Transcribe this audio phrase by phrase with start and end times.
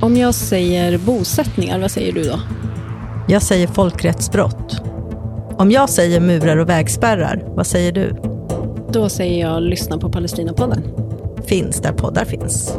[0.00, 2.40] Om jag säger bosättningar, vad säger du då?
[3.28, 4.80] Jag säger folkrättsbrott.
[5.58, 8.16] Om jag säger murar och vägspärrar, vad säger du?
[8.92, 10.82] Då säger jag lyssna på Palestinapodden.
[11.46, 12.76] Finns där poddar finns.